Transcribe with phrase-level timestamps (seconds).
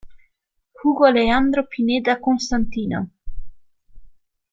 [0.81, 3.11] Hugo Alejandro Pineda Constantino